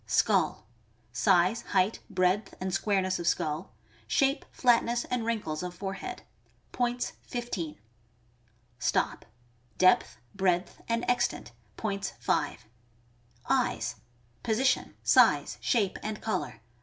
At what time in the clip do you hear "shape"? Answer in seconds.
4.07-4.45, 15.61-15.99